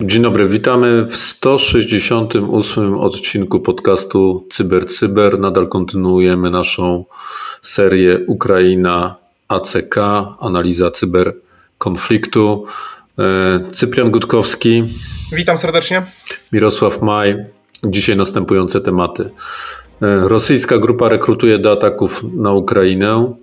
[0.00, 5.38] Dzień dobry, witamy w 168 odcinku podcastu Cyber Cyber.
[5.38, 7.04] Nadal kontynuujemy naszą
[7.62, 9.16] serię Ukraina
[9.48, 9.94] ACK,
[10.40, 12.66] analiza cyberkonfliktu.
[13.18, 14.82] E, Cyprian Gutkowski.
[15.32, 16.02] Witam serdecznie.
[16.52, 17.57] Mirosław Maj.
[17.84, 19.30] Dzisiaj następujące tematy.
[20.02, 23.34] E, rosyjska grupa rekrutuje do ataków na Ukrainę.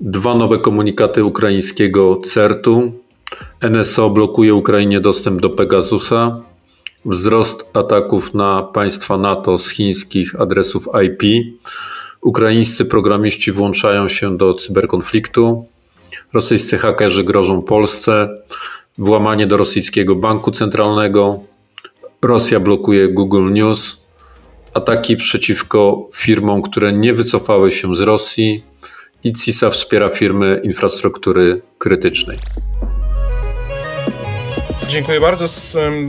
[0.00, 2.92] Dwa nowe komunikaty ukraińskiego CERT-u
[3.70, 6.40] NSO blokuje Ukrainie dostęp do Pegasusa.
[7.04, 11.22] Wzrost ataków na państwa NATO z chińskich adresów IP.
[12.20, 15.66] Ukraińscy programiści włączają się do cyberkonfliktu.
[16.32, 18.28] Rosyjscy hakerzy grożą Polsce.
[18.98, 21.40] Włamanie do rosyjskiego banku centralnego.
[22.22, 24.02] Rosja blokuje Google News.
[24.74, 28.64] Ataki przeciwko firmom, które nie wycofały się z Rosji.
[29.24, 32.38] I CISA wspiera firmy infrastruktury krytycznej.
[34.88, 35.46] Dziękuję bardzo.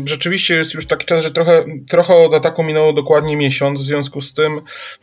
[0.06, 3.82] Rzeczywiście jest już taki czas, że trochę, trochę od ataku minęło dokładnie miesiąc.
[3.82, 4.62] W związku z tym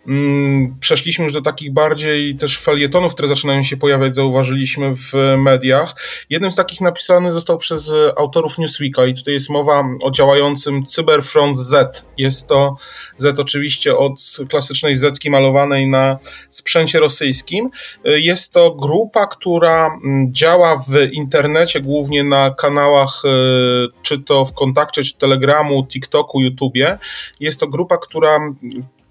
[0.09, 5.95] mm, przeszliśmy już do takich bardziej też felietonów, które zaczynają się pojawiać, zauważyliśmy w mediach.
[6.31, 11.59] Jednym z takich napisany został przez autorów Newsweeka i tutaj jest mowa o działającym Cyberfront
[11.59, 12.05] Z.
[12.19, 12.77] Jest to
[13.19, 16.19] Z oczywiście od klasycznej Zetki malowanej na
[16.51, 17.71] sprzęcie rosyjskim.
[18.05, 23.66] Jest to grupa, która mm, działa w internecie, głównie na kanałach y,
[24.03, 26.99] czy to w kontakcie, czy Telegramu, TikToku, YouTubie.
[27.41, 28.39] Jest to grupa, która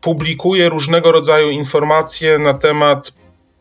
[0.02, 3.12] publikuje różnego rodzaju informacje na temat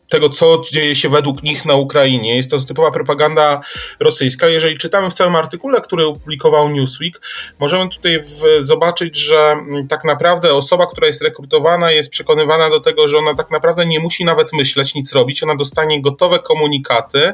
[0.09, 2.35] tego, co dzieje się według nich na Ukrainie.
[2.35, 3.59] Jest to typowa propaganda
[3.99, 4.47] rosyjska.
[4.47, 7.21] Jeżeli czytamy w całym artykule, który opublikował Newsweek,
[7.59, 12.79] możemy tutaj w, zobaczyć, że mm, tak naprawdę osoba, która jest rekrutowana, jest przekonywana do
[12.79, 15.43] tego, że ona tak naprawdę nie musi nawet myśleć, nic robić.
[15.43, 17.33] Ona dostanie gotowe komunikaty,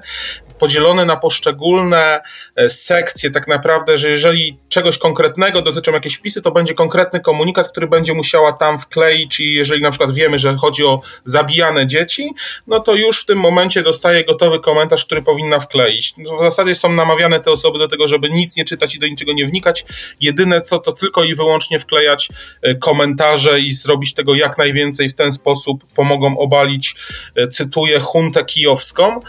[0.61, 2.21] podzielone na poszczególne
[2.55, 7.67] e, sekcje, tak naprawdę, że jeżeli czegoś konkretnego dotyczą jakieś wpisy, to będzie konkretny komunikat,
[7.67, 12.29] który będzie musiała tam wkleić i jeżeli na przykład wiemy, że chodzi o zabijane dzieci,
[12.67, 16.13] no to już w tym momencie dostaje gotowy komentarz, który powinna wkleić.
[16.37, 19.33] W zasadzie są namawiane te osoby do tego, żeby nic nie czytać i do niczego
[19.33, 19.85] nie wnikać.
[20.19, 22.29] Jedyne co, to tylko i wyłącznie wklejać
[22.61, 25.09] e, komentarze i zrobić tego jak najwięcej.
[25.09, 26.95] W ten sposób pomogą obalić,
[27.35, 29.19] e, cytuję, huntę kijowską.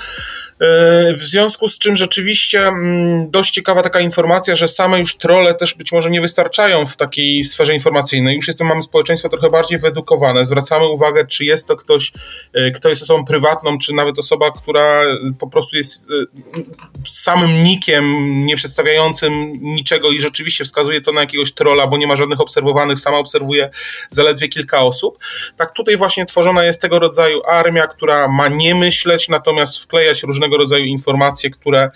[1.22, 5.55] E, w związku z czym rzeczywiście mm, dość ciekawa taka informacja, że same już trole
[5.55, 8.37] też być może nie wystarczają w takiej sferze informacyjnej.
[8.37, 10.44] Już jestem, mamy społeczeństwo trochę bardziej wyedukowane.
[10.44, 12.12] Zwracamy uwagę, czy jest to ktoś,
[12.53, 15.03] e, kto jest osobą prywatną, czy nawet osoba, która
[15.38, 21.53] po prostu jest e, samym nikiem, nie przedstawiającym niczego i rzeczywiście wskazuje to na jakiegoś
[21.53, 23.71] trola, bo nie ma żadnych obserwowanych, sama obserwuje
[24.10, 25.19] zaledwie kilka osób.
[25.56, 30.56] Tak tutaj właśnie tworzona jest tego rodzaju armia, która ma nie myśleć, natomiast wklejać różnego
[30.56, 31.11] rodzaju informacje,
[31.50, 31.90] które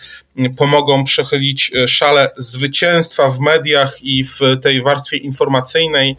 [0.57, 6.17] pomogą przechylić e, szale zwycięstwa w mediach i w tej warstwie informacyjnej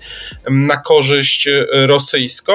[0.49, 2.53] na korzyść e, rosyjską.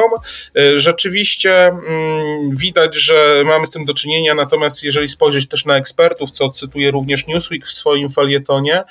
[0.57, 5.77] E, rzeczywiście mm, widać, że mamy z tym do czynienia, natomiast jeżeli spojrzeć też na
[5.77, 8.83] ekspertów, co cytuje również Newsweek w swoim felietonie,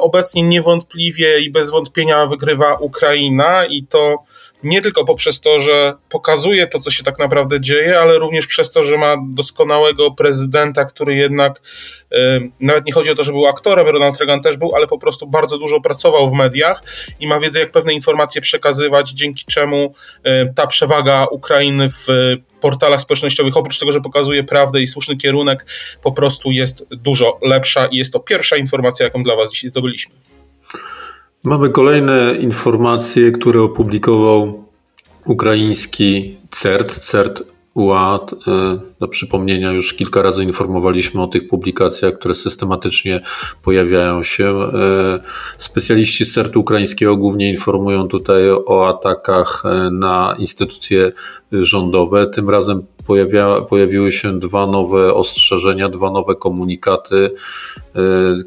[0.00, 4.24] obecnie niewątpliwie i bez wątpienia wygrywa Ukraina i to
[4.62, 8.72] nie tylko poprzez to, że pokazuje to, co się tak naprawdę dzieje, ale również przez
[8.72, 11.60] to, że ma doskonałego prezydenta, który jednak
[12.60, 15.26] nawet nie chodzi o to, że był aktorem, Ronald Reagan też był, ale po prostu
[15.26, 16.82] bardzo dużo pracował w mediach
[17.20, 19.94] i ma wiedzę, jak pewne informacje przekazywać, dzięki czemu
[20.56, 22.06] ta przewaga Ukrainy w
[22.60, 25.66] portalach społecznościowych, oprócz tego, że pokazuje prawdę i słuszny kierunek,
[26.02, 30.14] po prostu jest dużo lepsza i jest to pierwsza informacja, jaką dla Was dzisiaj zdobyliśmy.
[31.44, 34.64] Mamy kolejne informacje, które opublikował
[35.26, 38.20] ukraiński CERT, CERT UA.
[38.48, 43.20] E, do przypomnienia, już kilka razy informowaliśmy o tych publikacjach, które systematycznie
[43.62, 44.44] pojawiają się.
[44.44, 45.20] E,
[45.56, 51.12] specjaliści z CERT ukraińskiego głównie informują tutaj o atakach e, na instytucje
[51.52, 52.26] rządowe.
[52.26, 57.30] Tym razem pojawia, pojawiły się dwa nowe ostrzeżenia, dwa nowe komunikaty,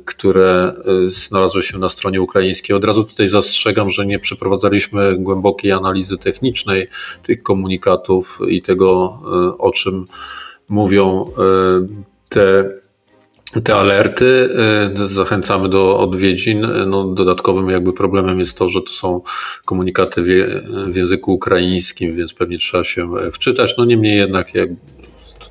[0.05, 0.73] które
[1.05, 2.75] znalazły się na stronie ukraińskiej.
[2.75, 6.87] Od razu tutaj zastrzegam, że nie przeprowadzaliśmy głębokiej analizy technicznej
[7.23, 10.07] tych komunikatów i tego, y, o czym
[10.69, 11.31] mówią
[12.29, 12.69] te
[13.63, 14.49] te alerty.
[14.95, 16.67] Zachęcamy do odwiedzin.
[16.87, 19.21] No, dodatkowym jakby problemem jest to, że to są
[19.65, 20.23] komunikaty
[20.87, 23.77] w, języku ukraińskim, więc pewnie trzeba się wczytać.
[23.77, 24.55] No niemniej jednak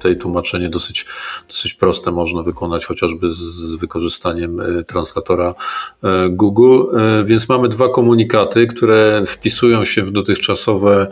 [0.04, 1.06] tutaj tłumaczenie dosyć,
[1.48, 5.54] dosyć proste można wykonać, chociażby z wykorzystaniem translatora
[6.30, 6.82] Google.
[7.24, 11.06] Więc mamy dwa komunikaty, które wpisują się w dotychczasowe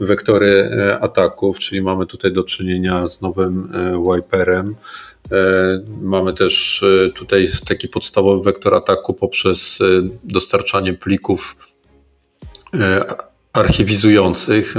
[0.00, 3.72] wektory ataków, czyli mamy tutaj do czynienia z nowym
[4.14, 4.76] wiperem.
[6.00, 6.84] Mamy też
[7.14, 9.78] tutaj taki podstawowy wektor ataku poprzez
[10.24, 11.56] dostarczanie plików
[13.52, 14.74] archiwizujących.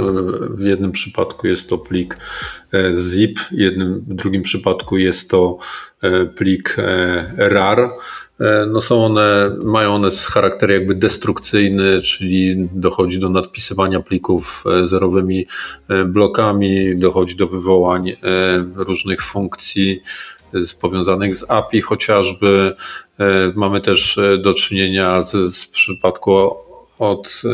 [0.50, 2.18] W jednym przypadku jest to plik
[2.74, 5.58] e, zip, w, jednym, w drugim przypadku jest to
[6.02, 7.90] e, plik e, RAR.
[8.66, 15.46] No są one, mają one charakter jakby destrukcyjny, czyli dochodzi do nadpisywania plików zerowymi
[16.06, 18.16] blokami, dochodzi do wywołań
[18.74, 20.00] różnych funkcji
[20.80, 22.74] powiązanych z API chociażby.
[23.54, 26.63] Mamy też do czynienia z, z przypadku
[26.98, 27.48] od e,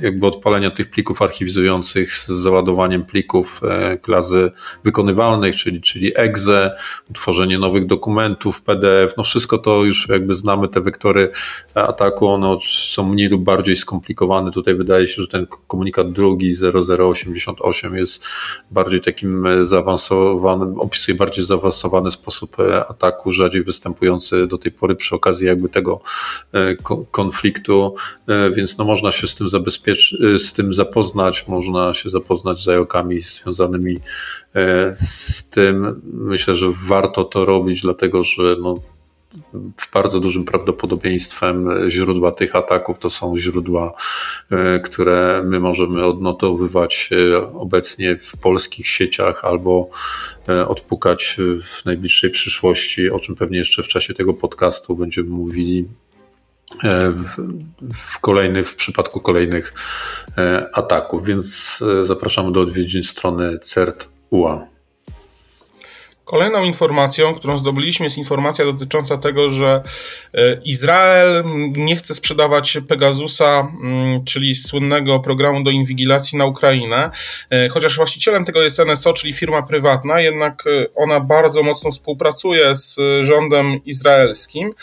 [0.00, 4.50] jakby odpalenia tych plików archiwizujących z załadowaniem plików e, klasy
[4.84, 6.76] wykonywalnych, czyli, czyli exe,
[7.10, 11.30] utworzenie nowych dokumentów, PDF, no wszystko to już jakby znamy te wektory
[11.74, 14.50] ataku, one są mniej lub bardziej skomplikowane.
[14.50, 16.54] Tutaj wydaje się, że ten komunikat drugi
[17.00, 18.24] 0088 jest
[18.70, 22.56] bardziej takim e, zaawansowanym, opisuje bardziej zaawansowany sposób
[22.88, 26.00] ataku, rzadziej występujący do tej pory przy okazji jakby tego
[27.10, 27.94] konfliktu
[28.56, 33.20] więc no można się z tym zabezpieczyć, z tym zapoznać, można się zapoznać z zajokami
[33.20, 33.96] związanymi
[34.54, 36.00] e, z tym.
[36.12, 38.80] Myślę, że warto to robić, dlatego że no,
[39.94, 43.92] bardzo dużym prawdopodobieństwem źródła tych ataków to są źródła,
[44.50, 49.90] e, które my możemy odnotowywać e, obecnie w polskich sieciach albo
[50.68, 56.05] odpukać w najbliższej przyszłości, o czym pewnie jeszcze w czasie tego podcastu będziemy mówili E,
[57.92, 59.74] w, kolejnych, w przypadku kolejnych
[60.38, 64.75] e, ataków, więc e, zapraszamy do odwiedzin strony CERT.ua.
[66.26, 69.82] Kolejną informacją, którą zdobyliśmy, jest informacja dotycząca tego, że
[70.34, 71.44] e, Izrael
[71.76, 77.10] nie chce sprzedawać Pegasusa, mm, czyli słynnego programu do inwigilacji na Ukrainę.
[77.50, 82.74] E, chociaż właścicielem tego jest NSO, czyli firma prywatna, jednak e, ona bardzo mocno współpracuje
[82.74, 84.74] z rządem izraelskim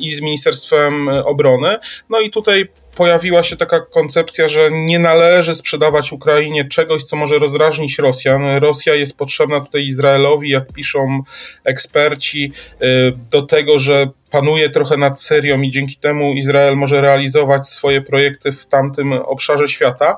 [0.00, 1.78] i z Ministerstwem Obrony.
[2.10, 7.38] No i tutaj pojawiła się taka koncepcja, że nie należy sprzedawać Ukrainie czegoś, co może
[7.38, 8.42] rozrażnić Rosjan.
[8.58, 11.22] Rosja jest potrzebna tutaj Izraelowi, jak piszą
[11.64, 12.52] eksperci,
[12.82, 18.00] y, do tego, że panuje trochę nad Syrią i dzięki temu Izrael może realizować swoje
[18.00, 20.16] projekty w tamtym obszarze świata,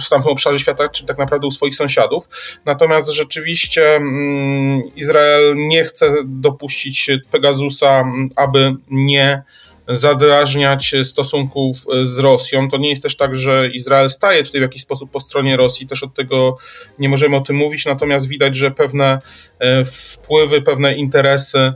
[0.00, 2.28] w tamtym obszarze świata, czy tak naprawdę u swoich sąsiadów.
[2.64, 8.04] Natomiast rzeczywiście mm, Izrael nie chce dopuścić Pegasusa,
[8.36, 9.42] aby nie
[9.88, 12.70] zadrażniać stosunków z Rosją.
[12.70, 15.86] To nie jest też tak, że Izrael staje tutaj w jakiś sposób po stronie Rosji,
[15.86, 16.56] też od tego
[16.98, 19.20] nie możemy o tym mówić, natomiast widać, że pewne
[19.58, 21.74] e, wpływy, pewne interesy E,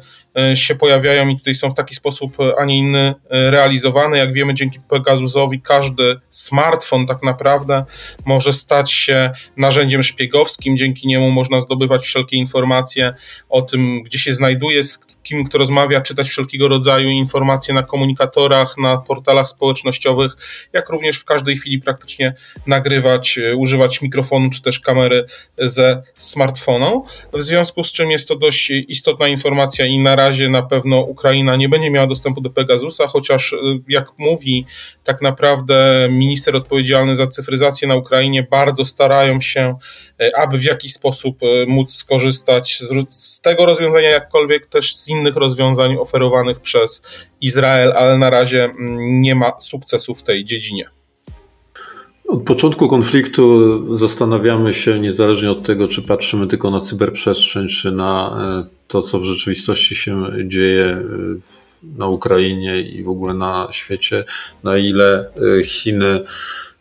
[0.54, 4.18] się pojawiają i tutaj są w taki sposób, a nie inny e, realizowane.
[4.18, 7.84] Jak wiemy, dzięki Pegasusowi każdy smartfon tak naprawdę
[8.24, 10.76] może stać się narzędziem szpiegowskim.
[10.76, 13.14] Dzięki niemu można zdobywać wszelkie informacje
[13.48, 18.78] o tym, gdzie się znajduje, z kim kto rozmawia, czytać wszelkiego rodzaju informacje na komunikatorach,
[18.78, 20.32] na portalach społecznościowych,
[20.72, 22.34] jak również w każdej chwili praktycznie
[22.66, 25.26] nagrywać, e, używać mikrofonu czy też kamery
[25.58, 27.04] ze smartfonu.
[27.32, 31.56] W związku z czym jest to dość istotna informacja i na razie na pewno Ukraina
[31.56, 33.56] nie będzie miała dostępu do Pegasusa, chociaż y,
[33.88, 34.66] jak mówi
[35.04, 39.74] tak naprawdę minister odpowiedzialny za cyfryzację na Ukrainie, bardzo starają się,
[40.22, 45.08] y, aby w jakiś sposób y, móc skorzystać z, z tego rozwiązania, jakkolwiek też z
[45.08, 47.02] innych rozwiązań oferowanych przez
[47.40, 50.84] Izrael, ale na razie mm, nie ma sukcesu w tej dziedzinie.
[52.28, 58.36] Od początku konfliktu zastanawiamy się, niezależnie od tego, czy patrzymy tylko na cyberprzestrzeń, czy na
[58.90, 61.04] to, co w rzeczywistości się dzieje e,
[61.82, 64.24] na Ukrainie i w ogóle na świecie,
[64.62, 66.24] na ile e, Chiny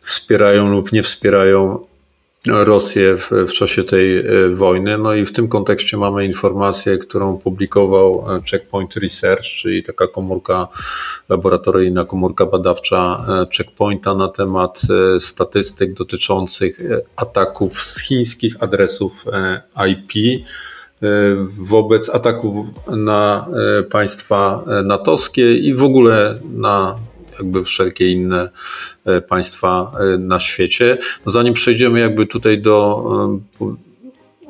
[0.00, 1.90] wspierają lub nie wspierają
[2.46, 4.98] Rosję w, w, czasie tej e, wojny.
[4.98, 10.68] No i w tym kontekście mamy informację, którą publikował e, Checkpoint Research, czyli taka komórka
[11.28, 14.82] laboratoryjna, komórka badawcza e, Checkpointa na temat
[15.18, 16.80] statystyk dotyczących
[17.16, 19.24] ataków z chińskich adresów
[19.88, 20.42] IP
[21.58, 23.46] wobec ataków na
[23.90, 26.96] państwa natowskie i w ogóle na
[27.40, 28.50] jakby wszelkie inne
[29.04, 30.98] e, państwa e, na świecie.
[31.26, 33.04] No zanim przejdziemy jakby tutaj do
[33.60, 33.74] e,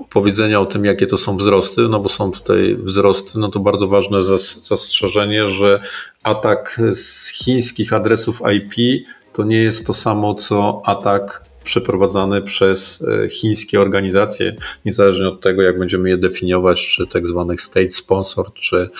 [0.00, 3.88] opowiedzenia o tym, jakie to są wzrosty, no bo są tutaj wzrosty, no to bardzo
[3.88, 4.22] ważne
[4.62, 5.80] zastrzeżenie, że
[6.22, 13.28] atak z chińskich adresów IP to nie jest to samo co atak przeprowadzane przez e,
[13.28, 18.90] chińskie organizacje, niezależnie od tego, jak będziemy je definiować, czy tak zwanych state sponsored, czy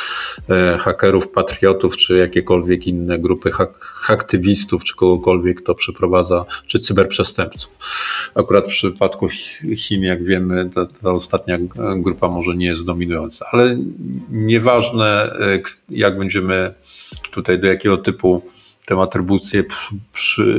[0.50, 7.72] e, hakerów, patriotów, czy jakiekolwiek inne grupy hak aktywistów, czy kogokolwiek, kto przeprowadza, czy cyberprzestępców.
[8.34, 9.28] Akurat w przypadku
[9.76, 11.58] Chin, jak wiemy, ta, ta ostatnia
[11.96, 13.78] grupa może nie jest dominująca, ale
[14.30, 15.58] nieważne, e,
[15.90, 16.74] jak będziemy
[17.30, 18.42] tutaj do jakiego typu
[18.86, 19.64] tę atrybucję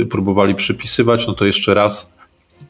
[0.10, 2.12] próbowali przypisywać, no to jeszcze raz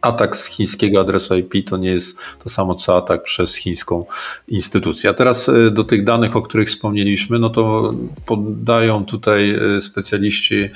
[0.01, 4.05] atak z chińskiego adresu IP to nie jest to samo co atak przez chińską
[4.47, 5.09] instytucję.
[5.09, 7.93] A teraz e, do tych danych, o których wspomnieliśmy, no to
[8.25, 10.69] podają tutaj e, specjaliści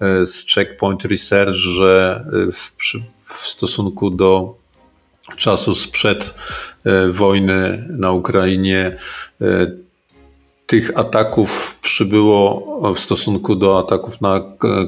[0.00, 2.72] e, z Checkpoint Research, że w,
[3.24, 4.56] w stosunku do
[5.36, 6.34] czasu sprzed
[7.10, 8.96] wojny na Ukrainie
[10.66, 14.40] tych ataków przybyło w stosunku do ataków na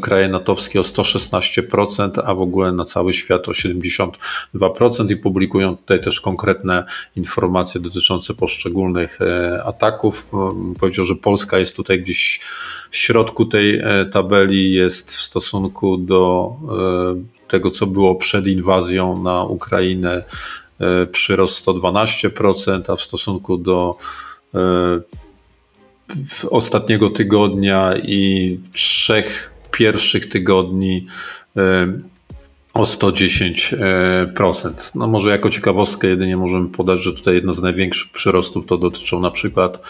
[0.03, 6.01] kraje natowskie o 116%, a w ogóle na cały świat o 72% i publikują tutaj
[6.01, 6.85] też konkretne
[7.17, 10.31] informacje dotyczące poszczególnych e, ataków.
[10.81, 12.41] Powiedział, że Polska jest tutaj gdzieś
[12.91, 19.23] w środku tej e, tabeli, jest w stosunku do e, tego, co było przed inwazją
[19.23, 20.25] na Ukrainę
[21.13, 23.97] przyrost 112%, a w stosunku do
[26.51, 31.07] ostatniego tygodnia i trzech pierwszych tygodni
[32.79, 34.95] o 110%.
[34.95, 39.21] No może jako ciekawostkę jedynie możemy podać, że tutaj jedno z największych przyrostów to dotyczą
[39.21, 39.81] na przykład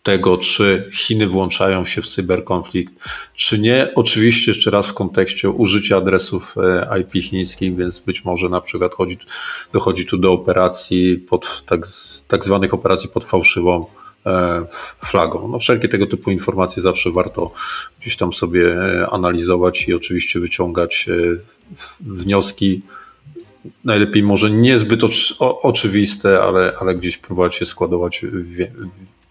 [0.08, 2.94] tego, czy Chiny włączają się w cyberkonflikt,
[3.34, 3.92] czy nie.
[3.94, 8.94] Oczywiście jeszcze raz w kontekście użycia adresów e, IP chińskich, więc być może na przykład
[8.94, 9.18] chodzi,
[9.72, 11.80] dochodzi tu do operacji pod tak,
[12.28, 13.86] tak zwanych operacji pod fałszywą
[14.26, 14.66] e,
[15.04, 15.48] flagą.
[15.48, 17.52] No wszelkie tego typu informacje zawsze warto
[18.00, 21.08] gdzieś tam sobie e, analizować i oczywiście wyciągać
[22.00, 22.82] wnioski.
[23.84, 25.00] Najlepiej może niezbyt
[25.62, 28.24] oczywiste, ale, ale gdzieś próbować je składować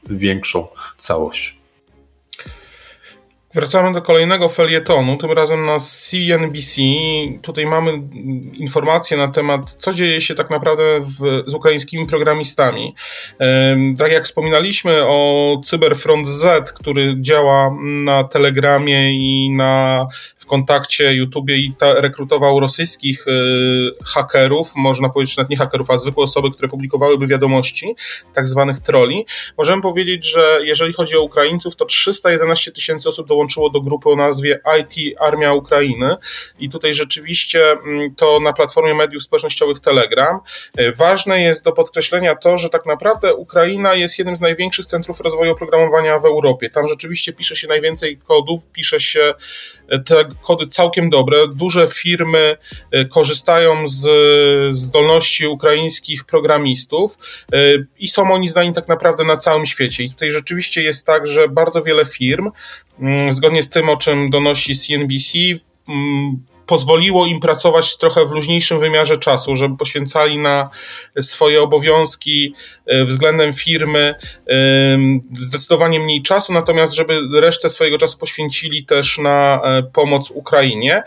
[0.09, 1.57] większą całość.
[3.53, 6.81] Wracamy do kolejnego felietonu, tym razem na CNBC.
[7.41, 8.01] Tutaj mamy
[8.53, 12.95] informacje na temat, co dzieje się tak naprawdę w, z ukraińskimi programistami.
[13.97, 20.07] Tak jak wspominaliśmy o Cyberfront Z, który działa na Telegramie i na
[20.47, 23.31] kontakcie YouTube i ta, rekrutował rosyjskich y,
[24.05, 27.95] hakerów, można powiedzieć, nawet nie hakerów, a zwykłe osoby, które publikowałyby wiadomości,
[28.33, 29.25] tak zwanych troli.
[29.57, 34.15] Możemy powiedzieć, że jeżeli chodzi o Ukraińców, to 311 tysięcy osób dołączyło do grupy o
[34.15, 36.15] nazwie IT Armia Ukrainy
[36.59, 40.39] i tutaj rzeczywiście mm, to na platformie mediów społecznościowych Telegram.
[40.79, 45.19] Y, ważne jest do podkreślenia to, że tak naprawdę Ukraina jest jednym z największych centrów
[45.19, 46.69] rozwoju oprogramowania w Europie.
[46.69, 49.33] Tam rzeczywiście pisze się najwięcej kodów, pisze się
[50.05, 51.37] te kody całkiem dobre.
[51.47, 52.57] Duże firmy
[52.91, 54.07] e, korzystają z
[54.75, 57.17] zdolności ukraińskich programistów
[57.53, 57.57] e,
[57.99, 60.03] i są oni znani tak naprawdę na całym świecie.
[60.03, 62.51] I tutaj rzeczywiście jest tak, że bardzo wiele firm,
[62.99, 65.37] mm, zgodnie z tym, o czym donosi CNBC,
[66.67, 70.69] pozwoliło im pracować trochę w luźniejszym wymiarze czasu, żeby poświęcali na
[71.21, 72.53] swoje obowiązki
[72.85, 74.15] e, względem firmy
[74.49, 74.53] e,
[75.33, 81.03] zdecydowanie mniej czasu, natomiast żeby resztę swojego czasu poświęcili też na e, pomoc Ukrainie,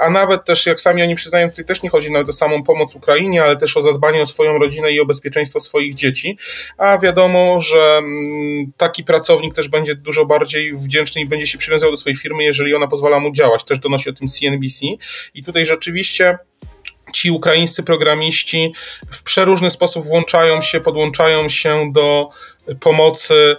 [0.00, 2.94] a nawet też, jak sami oni przyznają, tutaj też nie chodzi nawet o samą pomoc
[2.94, 6.38] Ukrainie, ale też o zadbanie o swoją rodzinę i o bezpieczeństwo swoich dzieci,
[6.78, 11.90] a wiadomo, że mm, taki pracownik też będzie dużo bardziej wdzięczny i będzie się przywiązał
[11.90, 13.64] do swojej firmy, jeżeli ona pozwala mu działać.
[13.64, 14.86] Też donosi o tym CNBC.
[15.34, 16.38] I tutaj rzeczywiście
[17.12, 18.74] ci ukraińscy programiści
[19.10, 22.28] w przeróżny sposób włączają się, podłączają się do
[22.80, 23.56] pomocy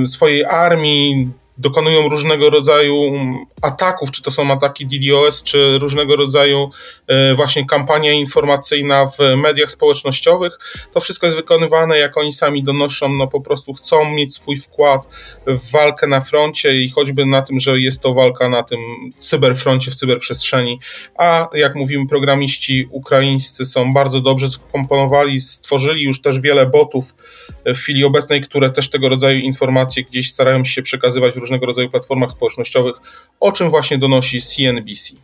[0.00, 1.30] yy, swojej armii,
[1.60, 3.12] dokonują różnego rodzaju
[3.62, 6.70] ataków, czy to są ataki DDoS, czy różnego rodzaju
[7.06, 10.58] e, właśnie kampania informacyjna w mediach społecznościowych.
[10.94, 15.08] To wszystko jest wykonywane, jak oni sami donoszą, no po prostu chcą mieć swój wkład
[15.46, 18.78] w walkę na froncie i choćby na tym, że jest to walka na tym
[19.18, 20.80] cyberfroncie, w cyberprzestrzeni.
[21.18, 27.14] A jak mówimy, programiści ukraińscy są bardzo dobrze skomponowali, stworzyli już też wiele botów
[27.66, 31.90] w chwili obecnej, które też tego rodzaju informacje gdzieś starają się przekazywać w różnego rodzaju
[31.90, 32.94] platformach społecznościowych,
[33.40, 35.14] o czym właśnie donosi CNBC.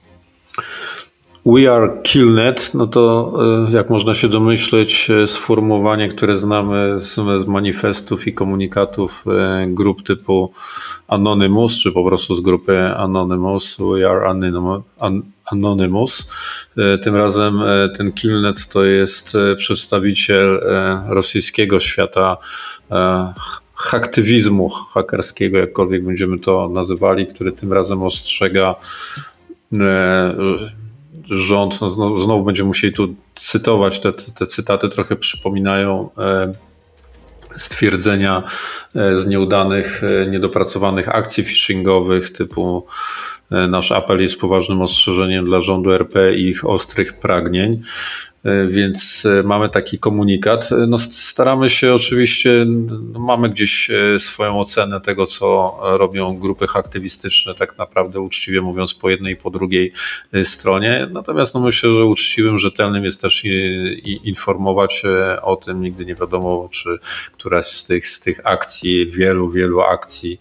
[1.47, 3.33] We are Killnet, no to
[3.73, 9.25] jak można się domyśleć, sformułowanie, które znamy z, z manifestów i komunikatów
[9.66, 10.52] grup typu
[11.09, 14.26] Anonymous, czy po prostu z grupy Anonymous, We are
[15.52, 16.28] Anonymous.
[17.02, 17.61] Tym razem
[17.97, 20.61] ten Killnet to jest przedstawiciel
[21.09, 22.37] rosyjskiego świata
[23.76, 28.75] haktywizmu hakerskiego, jakkolwiek będziemy to nazywali, który tym razem ostrzega
[29.73, 30.35] e,
[31.25, 36.52] rząd, no, znowu będziemy musieli tu cytować, te, te cytaty trochę przypominają e,
[37.56, 38.42] stwierdzenia
[38.95, 42.87] e, z nieudanych, niedopracowanych akcji phishingowych typu
[43.50, 47.81] nasz apel jest poważnym ostrzeżeniem dla rządu RP i ich ostrych pragnień.
[48.47, 50.73] E, więc e, mamy taki komunikat.
[50.73, 52.65] E, no, staramy się oczywiście,
[53.12, 59.11] no, mamy gdzieś swoją ocenę tego, co robią grupy aktywistyczne, tak naprawdę uczciwie mówiąc, po
[59.11, 59.93] jednej i po drugiej
[60.45, 61.09] stronie.
[61.12, 63.49] Natomiast no, myślę, że uczciwym, rzetelnym jest też i,
[64.05, 65.03] i informować
[65.43, 65.81] o tym.
[65.81, 66.99] Nigdy nie wiadomo, czy
[67.33, 70.41] któraś z tych, z tych akcji, wielu, wielu akcji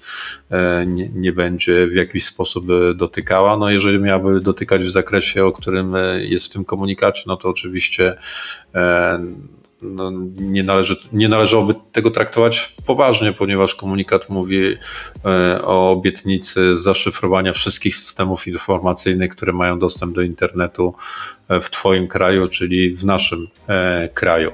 [0.88, 3.58] nie, nie będzie w jakiś sposób dotykała.
[3.58, 7.76] No, jeżeli miałaby dotykać w zakresie, o którym jest w tym komunikacie, no to oczywiście
[7.76, 8.18] oczywiście
[8.76, 9.20] e,
[9.82, 14.76] no, nie, należy, nie należałoby tego traktować poważnie, ponieważ komunikat mówi
[15.26, 20.94] e, o obietnicy zaszyfrowania wszystkich systemów informacyjnych, które mają dostęp do internetu
[21.50, 24.52] w Twoim kraju, czyli w naszym e, kraju.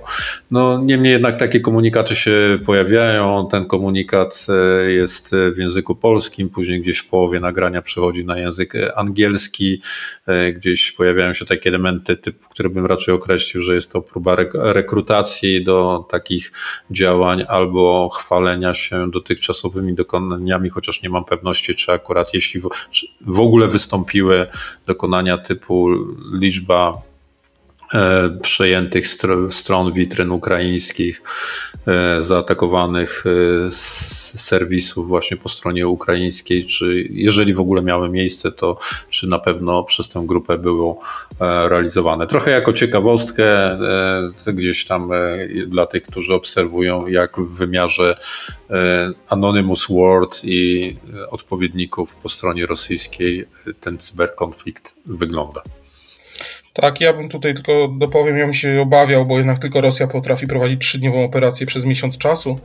[0.51, 3.47] No, niemniej jednak takie komunikaty się pojawiają.
[3.51, 8.73] Ten komunikat e, jest w języku polskim, później gdzieś w połowie nagrania przechodzi na język
[8.95, 9.81] angielski.
[10.27, 14.35] E, gdzieś pojawiają się takie elementy, typu, które bym raczej określił, że jest to próba
[14.53, 15.10] rekrutacji
[15.63, 16.51] do takich
[16.91, 22.69] działań albo chwalenia się dotychczasowymi dokonaniami, chociaż nie mam pewności, czy akurat jeśli w,
[23.21, 24.47] w ogóle wystąpiły
[24.85, 25.89] dokonania typu
[26.33, 27.10] liczba
[27.93, 29.07] E, przejętych
[29.49, 31.21] stron witryn ukraińskich,
[31.87, 38.77] e, zaatakowanych e, serwisów właśnie po stronie ukraińskiej, czy jeżeli w ogóle miały miejsce, to
[39.09, 40.99] czy na pewno przez tę grupę było
[41.69, 42.27] realizowane.
[42.27, 43.77] Trochę jako ciekawostkę,
[44.53, 45.11] gdzieś tam
[45.67, 48.17] dla tych, którzy obserwują, jak w wymiarze
[49.29, 50.95] Anonymous World i
[51.29, 53.45] odpowiedników po stronie rosyjskiej
[53.81, 55.63] ten cyberkonflikt wygląda.
[56.73, 60.47] Tak, ja bym tutaj tylko dopowiem, ja bym się obawiał, bo jednak tylko Rosja potrafi
[60.47, 62.59] prowadzić trzydniową operację przez miesiąc czasu,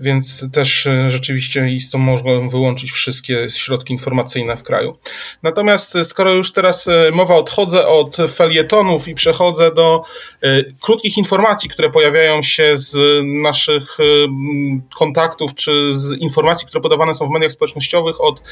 [0.00, 4.96] więc też e, rzeczywiście istotą można wyłączyć wszystkie środki informacyjne w kraju.
[5.42, 10.02] Natomiast e, skoro już teraz e, mowa, odchodzę od felietonów i przechodzę do
[10.80, 12.96] krótkich informacji, które pojawiają się z
[13.42, 13.98] naszych
[14.98, 18.42] kontaktów, czy z informacji, które podawane są w mediach społecznościowych od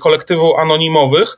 [0.00, 1.36] kolektywu anonimowych.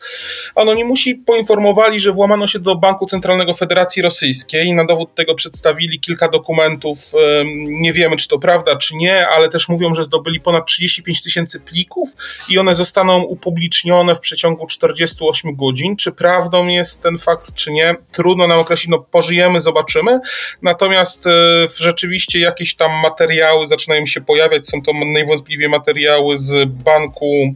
[0.54, 6.00] Anonimusi poinformowali, że włamano się do banku Banku Centralnego Federacji Rosyjskiej na dowód tego przedstawili
[6.00, 6.98] kilka dokumentów.
[7.66, 11.60] Nie wiemy, czy to prawda, czy nie, ale też mówią, że zdobyli ponad 35 tysięcy
[11.60, 12.08] plików
[12.48, 15.96] i one zostaną upublicznione w przeciągu 48 godzin.
[15.96, 17.94] Czy prawdą jest ten fakt, czy nie?
[18.12, 20.20] Trudno nam określić, no pożyjemy, zobaczymy.
[20.62, 21.30] Natomiast e,
[21.76, 24.68] rzeczywiście jakieś tam materiały zaczynają się pojawiać.
[24.68, 27.54] Są to najwątpliwie materiały z banku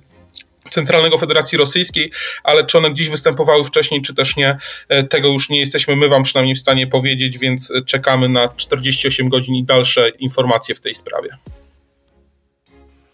[0.71, 2.11] Centralnego Federacji Rosyjskiej,
[2.45, 6.09] ale czy one gdzieś występowały wcześniej, czy też nie, e, tego już nie jesteśmy my
[6.09, 10.81] Wam przynajmniej w stanie powiedzieć, więc e, czekamy na 48 godzin i dalsze informacje w
[10.81, 11.29] tej sprawie.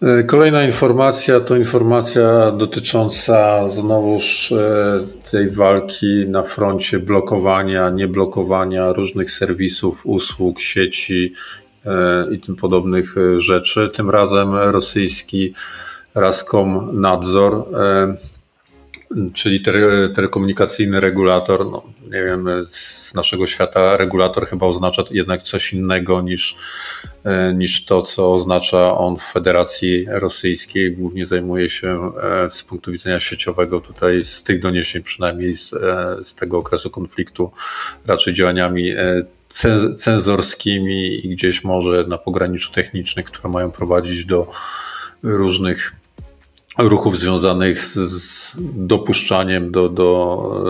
[0.03, 4.55] E, kolejna informacja to informacja dotycząca znowuż
[5.31, 11.33] tej walki na froncie blokowania, nieblokowania różnych serwisów, usług, sieci
[12.33, 13.91] i tym podobnych rzeczy.
[13.95, 15.55] Tym razem rosyjski
[16.21, 18.17] Raskom Nadzor, e,
[19.35, 19.63] czyli
[20.15, 21.71] telekomunikacyjny regulator.
[21.71, 26.57] No, nie wiem, z naszego świata regulator chyba oznacza jednak coś innego niż,
[27.25, 30.93] e, niż to, co oznacza on w Federacji Rosyjskiej.
[30.93, 35.71] Głównie zajmuje się e, z punktu widzenia sieciowego tutaj, z tych doniesień przynajmniej z,
[36.23, 37.51] z tego okresu konfliktu,
[38.07, 38.93] raczej działaniami
[39.97, 44.51] cenzorskimi i gdzieś może na pograniczu technicznych, które mają prowadzić do
[45.23, 45.98] różnych
[46.79, 50.65] ruchów związanych z, z dopuszczaniem do, do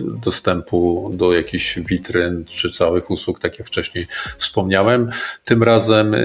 [0.00, 4.06] e, dostępu do jakichś witryn czy całych usług, tak jak wcześniej
[4.38, 5.10] wspomniałem.
[5.44, 6.20] Tym razem e,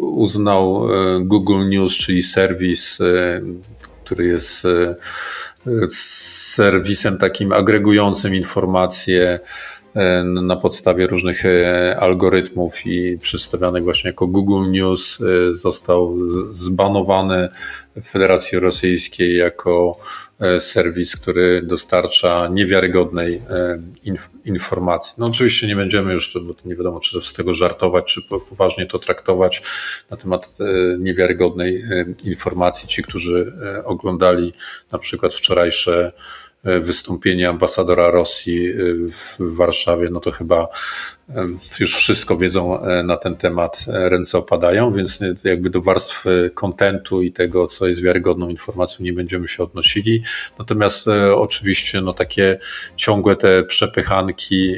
[0.00, 2.98] uznał e, Google News, czyli serwis,
[4.04, 4.66] który jest
[5.90, 9.40] serwisem takim agregującym informacje
[10.24, 11.42] na podstawie różnych
[11.98, 15.18] algorytmów i przedstawianych właśnie jako Google News
[15.50, 16.18] został
[16.50, 17.48] zbanowany
[17.96, 19.98] w Federacji Rosyjskiej jako
[20.58, 23.42] serwis, który dostarcza niewiarygodnej
[24.44, 25.14] informacji.
[25.18, 28.98] No oczywiście nie będziemy już, bo nie wiadomo, czy z tego żartować, czy poważnie to
[28.98, 29.62] traktować
[30.10, 30.58] na temat
[30.98, 31.84] niewiarygodnej
[32.24, 32.88] informacji.
[32.88, 33.52] Ci, którzy
[33.84, 34.52] oglądali
[34.92, 36.12] na przykład wczorajsze
[36.51, 38.74] E, wystąpienie ambasadora Rosji e,
[39.10, 40.68] w Warszawie, no to chyba
[41.28, 41.48] e,
[41.80, 47.66] już wszystko wiedzą na ten temat, ręce opadają, więc jakby do warstwy kontentu i tego,
[47.66, 50.22] co jest wiarygodną informacją, nie będziemy się odnosili.
[50.58, 52.58] Natomiast oczywiście no takie
[52.96, 54.74] ciągłe te przepychanki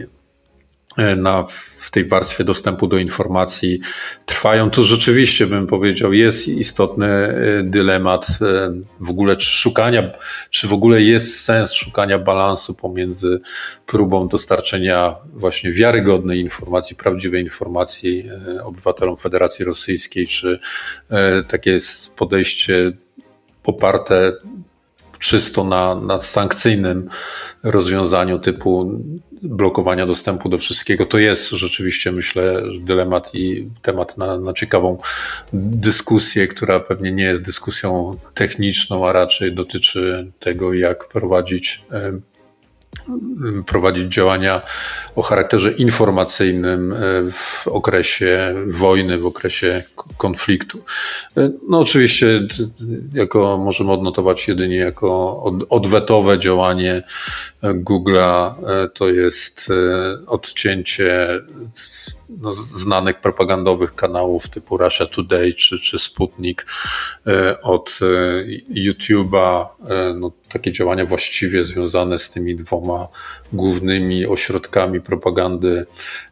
[1.17, 1.47] na,
[1.79, 3.81] w tej warstwie dostępu do informacji
[4.27, 10.13] trwają, to rzeczywiście bym powiedział, jest istotny e, dylemat e, w ogóle, czy szukania,
[10.51, 13.41] czy w ogóle jest sens szukania balansu pomiędzy
[13.87, 18.25] próbą dostarczenia właśnie wiarygodnej informacji, prawdziwej informacji
[18.57, 20.61] e, obywatelom Federacji Rosyjskiej, czy
[21.49, 21.79] takie
[22.17, 22.93] podejście
[23.65, 24.33] oparte
[25.25, 27.09] czysto na, na sankcyjnym
[27.63, 29.01] rozwiązaniu typu
[29.43, 31.07] blokowania dostępu do wszystkiego.
[31.07, 34.99] To jest rzeczywiście, myślę, dylemat i temat na, na ciekawą
[35.53, 41.85] dyskusję, która pewnie nie jest dyskusją techniczną, a raczej dotyczy tego, jak prowadzić
[43.67, 44.63] prowadzić działania
[45.17, 46.97] o charakterze informacyjnym e,
[47.33, 49.83] w okresie wojny, w okresie
[50.17, 50.79] konfliktu.
[51.37, 52.41] E, no oczywiście
[53.15, 57.03] jako możemy odnotować jedynie jako odwetowe działanie
[57.63, 59.73] Google'a e, to jest
[60.27, 61.29] odcięcie
[62.29, 66.67] no, znanych propagandowych kanałów typu Russia Today czy, czy Sputnik
[67.63, 68.01] od
[68.71, 69.67] YouTube'a.
[70.21, 72.94] No, takie działania właściwie związane z tymi dwoma
[73.53, 75.87] głównymi ośrodkami propagandy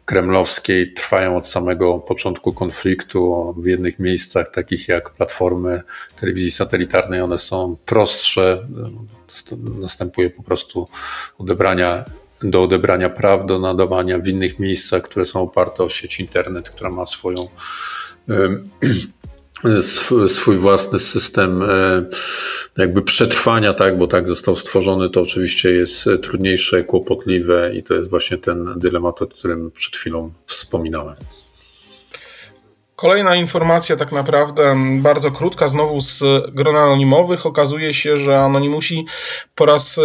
[0.04, 3.54] kremlowskiej trwają od samego początku konfliktu.
[3.58, 5.82] W jednych miejscach, takich jak platformy
[6.20, 8.68] telewizji satelitarnej, one są prostsze.
[9.80, 10.88] Następuje po prostu
[11.38, 12.04] odebrania
[12.42, 16.90] do odebrania praw, do nadawania w innych miejscach, które są oparte o sieć internet, która
[16.90, 17.48] ma swoją
[20.26, 22.04] swój własny system e,
[22.78, 28.10] jakby przetrwania, tak, bo tak został stworzony, to oczywiście jest trudniejsze, kłopotliwe i to jest
[28.10, 31.14] właśnie ten dylemat, o którym przed chwilą wspominałem.
[33.02, 37.46] Kolejna informacja, tak naprawdę bardzo krótka, znowu z grona anonimowych.
[37.46, 39.06] Okazuje się, że anonimusi
[39.54, 40.02] po raz e,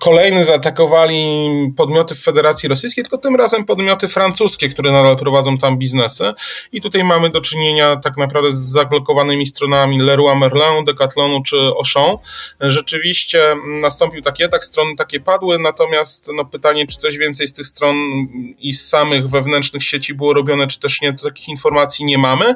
[0.00, 5.78] kolejny zaatakowali podmioty w Federacji Rosyjskiej, tylko tym razem podmioty francuskie, które nadal prowadzą tam
[5.78, 6.32] biznesy.
[6.72, 12.16] I tutaj mamy do czynienia tak naprawdę z zablokowanymi stronami Leroy Merlin, Decathlonu czy Auchan.
[12.60, 17.66] Rzeczywiście nastąpił taki atak, strony takie padły, natomiast no, pytanie, czy coś więcej z tych
[17.66, 17.96] stron
[18.58, 22.27] i z samych wewnętrznych sieci było robione, czy też nie, to takich informacji nie ma
[22.28, 22.54] mamy.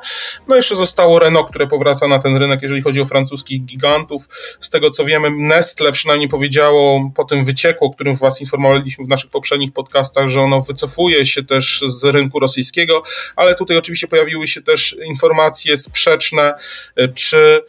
[0.48, 4.28] No jeszcze zostało Renault, które powraca na ten rynek, jeżeli chodzi o francuskich gigantów.
[4.60, 9.08] Z tego co wiemy, Nestle przynajmniej powiedziało po tym wycieku, o którym Was informowaliśmy w
[9.08, 13.02] naszych poprzednich podcastach, że ono wycofuje się też z rynku rosyjskiego,
[13.36, 16.54] ale tutaj oczywiście pojawiły się też informacje sprzeczne,
[17.14, 17.60] czy E,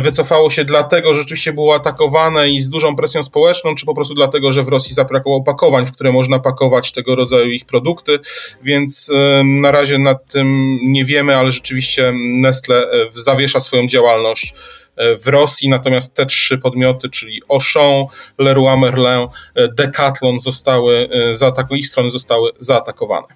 [0.00, 4.14] wycofało się dlatego, że rzeczywiście było atakowane i z dużą presją społeczną, czy po prostu
[4.14, 8.18] dlatego, że w Rosji zabrakło opakowań, w które można pakować tego rodzaju ich produkty,
[8.62, 14.54] więc e, na razie nad tym nie wiemy, ale rzeczywiście Nestle e, zawiesza swoją działalność
[15.24, 18.04] w Rosji, natomiast te trzy podmioty, czyli Auchan,
[18.38, 19.28] Leroy Merlin,
[19.76, 23.26] Decathlon zostały zaatakowane, ich strony zostały zaatakowane.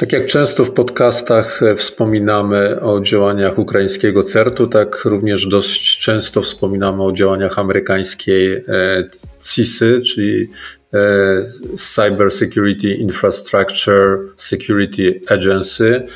[0.00, 6.42] Tak jak często w podcastach e, wspominamy o działaniach ukraińskiego CERT-u, tak również dość często
[6.42, 8.62] wspominamy o działaniach amerykańskiej e,
[9.44, 10.50] CISY, czyli
[10.94, 10.98] e,
[11.76, 16.06] Cyber Security Infrastructure Security Agency,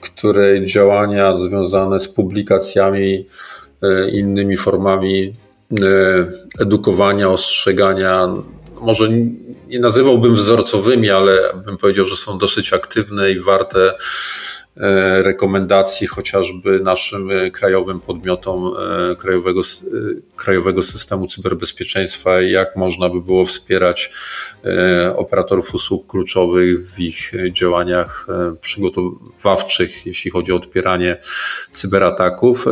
[0.00, 3.26] której działania związane z publikacjami,
[4.12, 5.36] innymi formami
[6.60, 8.28] edukowania, ostrzegania
[8.84, 9.08] może
[9.68, 13.92] nie nazywałbym wzorcowymi, ale bym powiedział, że są dosyć aktywne i warte
[14.76, 18.72] e, rekomendacji chociażby naszym e, krajowym podmiotom
[19.10, 19.60] e, krajowego,
[20.36, 24.12] krajowego systemu cyberbezpieczeństwa, jak można by było wspierać
[25.16, 28.26] operatorów usług kluczowych w ich działaniach
[28.60, 31.16] przygotowawczych, jeśli chodzi o odpieranie
[31.72, 32.64] cyberataków.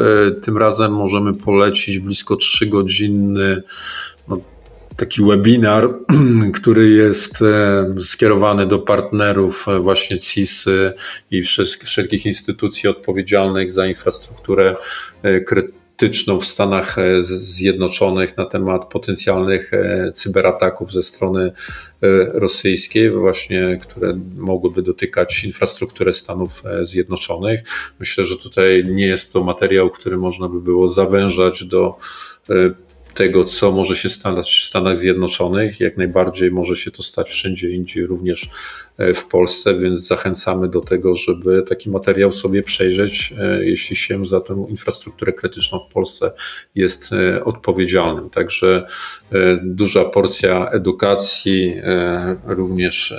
[0.42, 3.62] Tym razem możemy polecić blisko trzygodzinny
[4.28, 4.38] no,
[5.02, 5.88] taki webinar,
[6.58, 10.64] który jest e, skierowany do partnerów e, właśnie CIS
[11.30, 11.42] i
[11.84, 14.76] wszelkich instytucji odpowiedzialnych za infrastrukturę
[15.22, 19.70] e, krytyczną w Stanach Zjednoczonych na temat potencjalnych
[20.14, 21.52] cyberataków ze strony
[22.32, 27.60] rosyjskiej, właśnie, które mogłyby dotykać infrastruktury Stanów Zjednoczonych.
[28.00, 31.98] Myślę, że tutaj nie jest to materiał, który można by było zawężać do
[33.14, 35.80] tego, co może się stać w Stanach Zjednoczonych.
[35.80, 38.50] Jak najbardziej może się to stać wszędzie indziej, również
[38.98, 44.26] e, w Polsce, więc zachęcamy do tego, żeby taki materiał sobie przejrzeć, e, jeśli się
[44.26, 46.32] za tę infrastrukturę krytyczną w Polsce
[46.74, 48.30] jest e, odpowiedzialnym.
[48.30, 48.86] Także
[49.62, 51.74] duża porcja edukacji,
[52.46, 53.14] również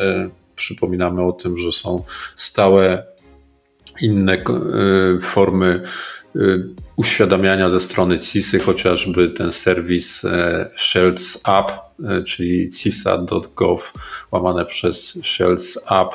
[0.55, 2.03] przypominamy o tym, że są
[2.35, 3.12] stałe
[4.01, 4.43] inne
[5.21, 5.81] formy
[6.95, 11.71] uświadamiania ze strony CISY, chociażby ten serwis e, Shells App,
[12.03, 13.93] e, czyli cisa.gov
[14.31, 16.09] łamane przez Shells App.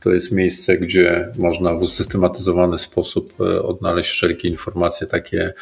[0.00, 5.54] To jest miejsce, gdzie można w usystematyzowany sposób e, odnaleźć wszelkie informacje takie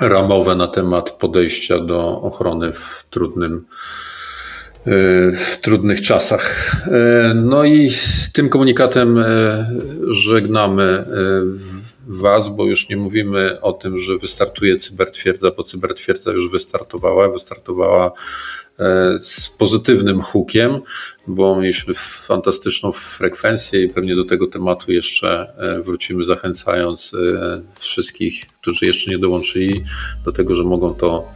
[0.00, 3.66] ramowe na temat podejścia do ochrony w trudnym
[5.34, 6.76] w trudnych czasach.
[7.34, 7.90] No i
[8.32, 9.24] tym komunikatem
[10.08, 11.04] żegnamy
[12.06, 18.12] Was, bo już nie mówimy o tym, że wystartuje cybertwierdza, bo cybertwierdza już wystartowała, wystartowała
[18.78, 20.80] e, z pozytywnym hukiem,
[21.26, 21.94] bo mieliśmy
[22.26, 29.10] fantastyczną frekwencję i pewnie do tego tematu jeszcze e, wrócimy, zachęcając e, wszystkich, którzy jeszcze
[29.10, 29.84] nie dołączyli
[30.24, 31.28] do tego, że mogą to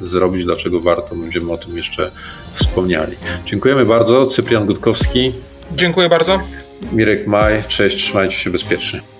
[0.00, 2.10] zrobić, dlaczego warto, będziemy o tym jeszcze
[2.52, 3.16] wspomniali.
[3.44, 4.26] Dziękujemy bardzo.
[4.26, 5.32] Cyprian Gutkowski.
[5.72, 6.40] Dziękuję bardzo.
[6.92, 9.15] Mirek Maj, cześć, trzymajcie się bezpiecznie.